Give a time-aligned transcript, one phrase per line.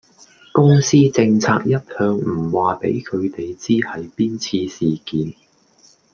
[0.51, 5.35] 公司政策一向唔話俾佢地知係邊次事件